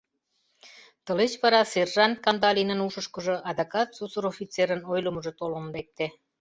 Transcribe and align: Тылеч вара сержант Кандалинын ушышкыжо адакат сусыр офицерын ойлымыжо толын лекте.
Тылеч 1.05 1.33
вара 1.41 1.61
сержант 1.71 2.17
Кандалинын 2.25 2.79
ушышкыжо 2.87 3.35
адакат 3.49 3.89
сусыр 3.97 4.23
офицерын 4.31 4.81
ойлымыжо 4.91 5.31
толын 5.39 5.65
лекте. 5.75 6.05